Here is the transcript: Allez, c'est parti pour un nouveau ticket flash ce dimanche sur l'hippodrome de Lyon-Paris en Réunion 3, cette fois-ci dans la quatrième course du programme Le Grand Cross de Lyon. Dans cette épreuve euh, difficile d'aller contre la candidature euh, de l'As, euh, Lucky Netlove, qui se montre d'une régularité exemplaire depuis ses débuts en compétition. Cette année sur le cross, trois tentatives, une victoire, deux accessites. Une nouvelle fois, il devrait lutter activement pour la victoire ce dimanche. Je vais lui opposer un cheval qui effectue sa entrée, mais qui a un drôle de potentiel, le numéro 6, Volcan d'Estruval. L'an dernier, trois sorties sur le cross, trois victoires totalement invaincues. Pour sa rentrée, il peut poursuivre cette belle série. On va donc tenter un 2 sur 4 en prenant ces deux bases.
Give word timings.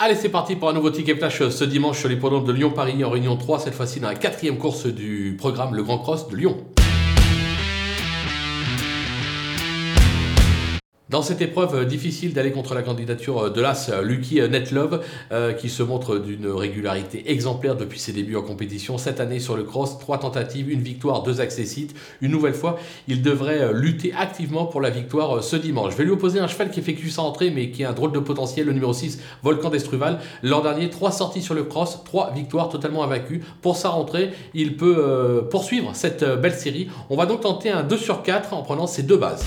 Allez, 0.00 0.14
c'est 0.14 0.28
parti 0.28 0.54
pour 0.54 0.68
un 0.68 0.74
nouveau 0.74 0.90
ticket 0.90 1.16
flash 1.16 1.48
ce 1.48 1.64
dimanche 1.64 1.98
sur 1.98 2.08
l'hippodrome 2.08 2.44
de 2.44 2.52
Lyon-Paris 2.52 3.02
en 3.04 3.10
Réunion 3.10 3.36
3, 3.36 3.58
cette 3.58 3.74
fois-ci 3.74 3.98
dans 3.98 4.06
la 4.06 4.14
quatrième 4.14 4.56
course 4.56 4.86
du 4.86 5.34
programme 5.36 5.74
Le 5.74 5.82
Grand 5.82 5.98
Cross 5.98 6.28
de 6.28 6.36
Lyon. 6.36 6.56
Dans 11.10 11.22
cette 11.22 11.40
épreuve 11.40 11.74
euh, 11.74 11.84
difficile 11.86 12.34
d'aller 12.34 12.52
contre 12.52 12.74
la 12.74 12.82
candidature 12.82 13.44
euh, 13.44 13.50
de 13.50 13.62
l'As, 13.62 13.88
euh, 13.88 14.02
Lucky 14.02 14.42
Netlove, 14.42 15.02
qui 15.58 15.68
se 15.70 15.82
montre 15.82 16.18
d'une 16.18 16.48
régularité 16.48 17.30
exemplaire 17.30 17.76
depuis 17.76 17.98
ses 17.98 18.12
débuts 18.12 18.36
en 18.36 18.42
compétition. 18.42 18.98
Cette 18.98 19.20
année 19.20 19.40
sur 19.40 19.56
le 19.56 19.62
cross, 19.62 19.98
trois 19.98 20.18
tentatives, 20.18 20.70
une 20.70 20.82
victoire, 20.82 21.22
deux 21.22 21.40
accessites. 21.40 21.94
Une 22.20 22.30
nouvelle 22.30 22.54
fois, 22.54 22.78
il 23.06 23.22
devrait 23.22 23.72
lutter 23.72 24.12
activement 24.12 24.66
pour 24.66 24.80
la 24.80 24.90
victoire 24.90 25.42
ce 25.42 25.56
dimanche. 25.56 25.92
Je 25.92 25.98
vais 25.98 26.04
lui 26.04 26.12
opposer 26.12 26.40
un 26.40 26.46
cheval 26.46 26.70
qui 26.70 26.80
effectue 26.80 27.10
sa 27.10 27.22
entrée, 27.22 27.50
mais 27.50 27.70
qui 27.70 27.84
a 27.84 27.90
un 27.90 27.92
drôle 27.92 28.12
de 28.12 28.18
potentiel, 28.18 28.66
le 28.66 28.72
numéro 28.72 28.92
6, 28.92 29.20
Volcan 29.42 29.70
d'Estruval. 29.70 30.20
L'an 30.42 30.60
dernier, 30.60 30.90
trois 30.90 31.12
sorties 31.12 31.42
sur 31.42 31.54
le 31.54 31.64
cross, 31.64 32.02
trois 32.04 32.32
victoires 32.32 32.68
totalement 32.68 33.04
invaincues. 33.04 33.42
Pour 33.62 33.76
sa 33.76 33.90
rentrée, 33.90 34.30
il 34.54 34.76
peut 34.76 35.46
poursuivre 35.50 35.90
cette 35.94 36.24
belle 36.24 36.54
série. 36.54 36.88
On 37.10 37.16
va 37.16 37.26
donc 37.26 37.42
tenter 37.42 37.70
un 37.70 37.82
2 37.82 37.96
sur 37.96 38.22
4 38.22 38.54
en 38.54 38.62
prenant 38.62 38.86
ces 38.86 39.02
deux 39.02 39.16
bases. 39.16 39.44